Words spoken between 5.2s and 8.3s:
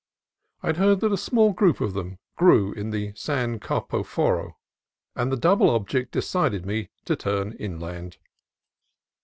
the double object decided me to turn in land.